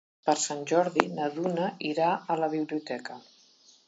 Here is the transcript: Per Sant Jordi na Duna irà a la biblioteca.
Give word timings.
Per 0.27 0.33
Sant 0.43 0.61
Jordi 0.71 1.03
na 1.17 1.27
Duna 1.35 1.67
irà 1.89 2.07
a 2.37 2.39
la 2.45 2.49
biblioteca. 2.57 3.19